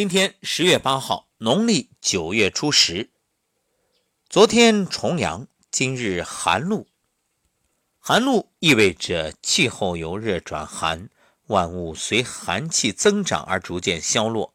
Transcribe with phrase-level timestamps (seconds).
[0.00, 3.10] 今天十月八号，农历九月初十。
[4.30, 6.86] 昨天重阳，今日寒露。
[7.98, 11.10] 寒露意味着气候由热转寒，
[11.48, 14.54] 万物随寒气增长而逐渐消落，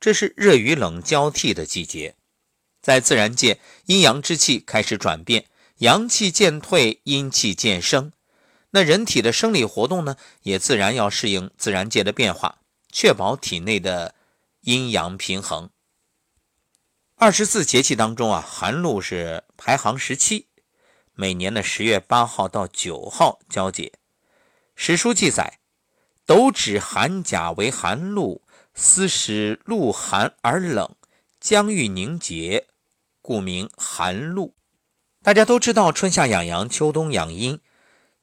[0.00, 2.14] 这是热与冷交替的季节。
[2.80, 5.44] 在自然界，阴阳之气开始转变，
[5.80, 8.12] 阳气渐退，阴气渐生。
[8.70, 12.60] 那人体的生理活动呢，也自然要适应自然界的变化，
[12.90, 14.14] 确保体内的。
[14.66, 15.70] 阴阳平衡。
[17.14, 20.48] 二十四节气当中啊，寒露是排行十七，
[21.14, 23.92] 每年的十月八号到九号交接。
[24.74, 25.60] 史书记载
[26.26, 28.42] ：“斗指寒甲为寒露，
[28.74, 30.96] 斯使露寒而冷，
[31.38, 32.66] 将欲凝结，
[33.22, 34.56] 故名寒露。”
[35.22, 37.60] 大家都知道，春夏养阳，秋冬养阴，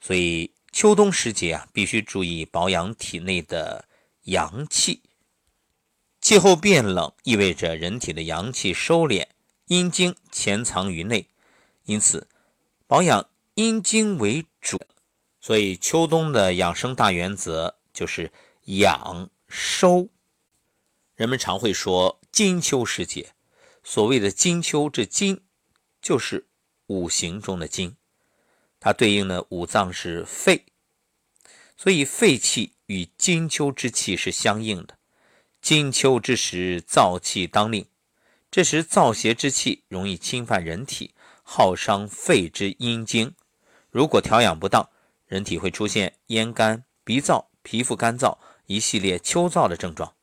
[0.02, 3.85] 所以秋冬时节啊，必须注意保养体内的
[4.23, 5.03] 阳气。
[6.23, 9.27] 气候变冷意味着人体的阳气收敛，
[9.65, 11.27] 阴经潜藏于内，
[11.83, 12.30] 因此
[12.88, 14.80] 保养阴经为主。
[15.41, 18.31] 所以秋冬的养生大原则就是
[18.67, 20.07] 养收。
[21.15, 23.33] 人们常会说金秋时节，
[23.83, 25.43] 所谓的金秋，这金
[26.02, 26.47] 就是
[26.87, 27.97] 五行中的金，
[28.80, 30.67] 它对应的五脏是肺，
[31.75, 34.97] 所以肺气与金秋之气是相应的。
[35.64, 37.86] 金秋之时，燥气当令，
[38.52, 43.33] 这时燥邪之气容易侵犯人体，耗伤肺之阴经。
[43.89, 44.89] 如果调养不当，
[45.25, 50.14] 人体会出现咽干、鼻燥、皮肤干燥一系列秋燥的症状。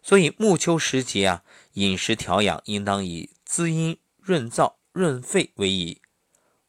[0.00, 1.42] 所以暮秋时节啊，
[1.72, 6.00] 饮食调养应当以滋阴润燥、润肺为宜。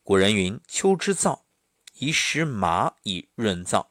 [0.02, 1.42] 古人云：“秋之燥，
[2.00, 3.86] 宜食麻以润燥。”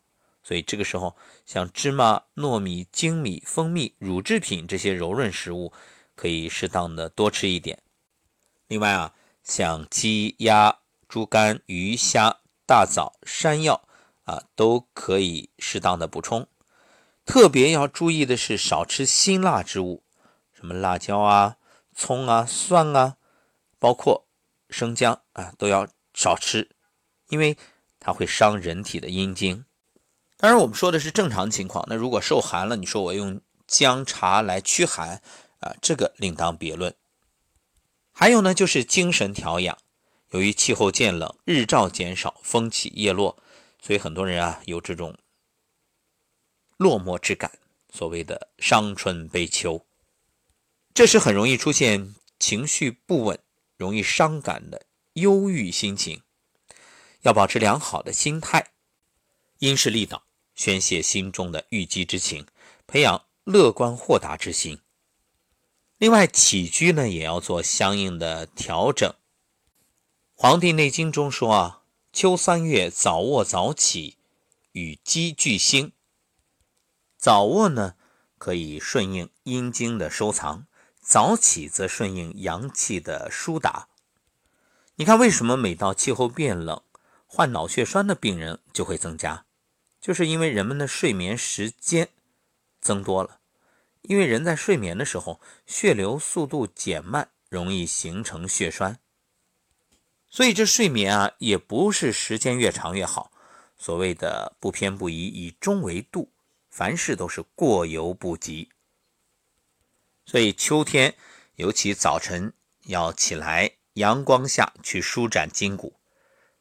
[0.45, 5.73] 所以这个时候，像芝麻、糯米、精米、蜂蜜、乳制品这些柔润食物，
[6.14, 7.83] 可以适当的多吃一点。
[8.67, 13.89] 另外啊，像鸡、鸭、猪肝、鱼虾、大枣、山药
[14.24, 16.46] 啊，都可以适当的补充。
[17.24, 20.02] 特别要注意的是，少吃辛辣之物，
[20.52, 21.57] 什么辣椒啊、
[21.95, 23.17] 葱啊、蒜啊，
[23.79, 24.27] 包括
[24.69, 26.69] 生姜啊，都要少吃，
[27.29, 27.57] 因为
[27.98, 29.64] 它会伤人体的阴经。
[30.36, 31.84] 当然，我们说的是正常情况。
[31.89, 35.22] 那如果受寒了，你说我用姜茶来驱寒
[35.61, 36.95] 啊，这个另当别论。
[38.12, 39.78] 还有呢，就是精神调养。
[40.30, 43.39] 由于气候渐冷，日照减少，风起叶落，
[43.80, 45.17] 所以很多人啊有这种
[46.77, 47.52] 落寞之感，
[47.92, 49.86] 所谓的伤春悲秋。
[50.92, 53.39] 这是很容易出现情绪不稳、
[53.77, 56.22] 容易伤感的忧郁心情。
[57.22, 58.73] 要保持良好的心态，
[59.64, 60.25] 因势利导。
[60.55, 62.47] 宣泄心中的郁积之情，
[62.86, 64.79] 培养乐观豁达之心。
[65.98, 69.11] 另外，起居呢也要做相应的调整。
[70.33, 71.83] 《黄帝内经》中说啊，
[72.13, 74.19] 秋三月早卧早起，
[74.73, 75.91] 与鸡俱兴。
[77.17, 77.95] 早卧呢
[78.39, 80.69] 可以顺应阴经的收藏，
[81.01, 83.89] 早起则顺应阳气的疏达。
[84.95, 86.81] 你看，为什么每到气候变冷，
[87.27, 89.44] 患脑血栓的病人就会增加？
[90.05, 92.11] 就是因为人们的睡眠时间
[92.79, 93.41] 增多了，
[94.03, 98.98] 因为人在睡眠的时候，血流速度减慢，容易形成血栓。
[100.29, 103.33] 所以这睡眠啊，也不是时间越长越好。
[103.79, 106.31] 所谓的不偏不倚，以中为度，
[106.69, 108.69] 凡事都是过犹不及。
[110.27, 111.14] 所以秋天，
[111.57, 115.95] 尤其早晨要起来，阳光下去舒展筋骨，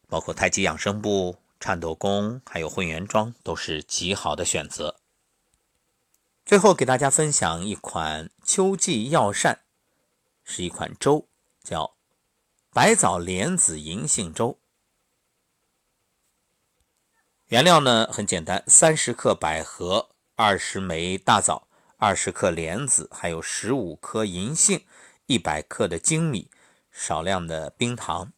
[0.08, 1.43] 包括太极养生步。
[1.64, 4.98] 颤抖功还有混元桩都是极好的选择。
[6.44, 9.60] 最后给大家分享一款秋季药膳，
[10.44, 11.30] 是一款粥，
[11.64, 11.96] 叫
[12.74, 14.60] 白枣莲子银杏粥。
[17.46, 24.86] 原料呢很简单：三十克百合，二十枚大枣，二十克莲子，还有十五颗银杏，
[25.28, 26.52] 一百克的精米，
[26.92, 28.34] 少量的冰糖。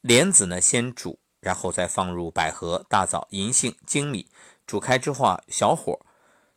[0.00, 1.20] 莲子呢先煮。
[1.42, 4.28] 然后再放入百合、大枣、银杏、精米，
[4.64, 6.00] 煮开之后啊，小火，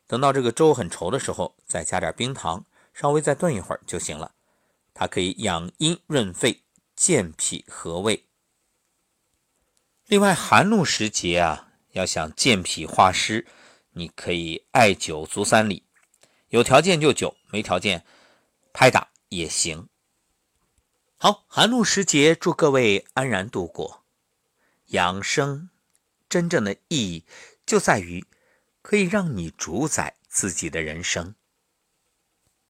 [0.06, 4.32] 等到这个粥很稠的时候，再加点冰糖，稍微再炖一会儿就行了。
[4.94, 6.62] 它可以养阴润肺、
[6.94, 8.26] 健脾和胃。
[10.06, 13.44] 另外，寒露时节啊，要想健脾化湿，
[13.90, 15.82] 你可以艾灸足三里，
[16.50, 18.04] 有条件就灸，没条件
[18.72, 19.88] 拍打也行。
[21.18, 24.05] 好，寒露时节，祝各位安然度过。
[24.88, 25.70] 养生
[26.28, 27.26] 真正的意义
[27.64, 28.24] 就在于
[28.82, 31.34] 可以让你主宰自己的人生。